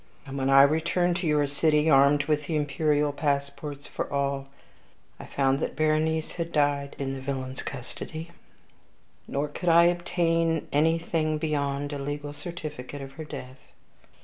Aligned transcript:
And 0.25 0.35
when 0.35 0.49
I 0.49 0.63
returned 0.63 1.17
to 1.17 1.27
your 1.27 1.45
city, 1.45 1.87
armed 1.87 2.23
with 2.23 2.47
the 2.47 2.55
imperial 2.55 3.11
passports 3.11 3.85
for 3.85 4.11
all, 4.11 4.47
I 5.19 5.25
found 5.27 5.59
that 5.59 5.75
Berenice 5.75 6.31
had 6.37 6.51
died 6.51 6.95
in 6.97 7.13
the 7.13 7.21
villain's 7.21 7.61
custody; 7.61 8.31
nor 9.27 9.47
could 9.47 9.69
I 9.69 9.83
obtain 9.85 10.67
anything 10.71 11.37
beyond 11.37 11.93
a 11.93 11.99
legal 11.99 12.33
certificate 12.33 13.03
of 13.03 13.11
her 13.11 13.23
death. 13.25 13.59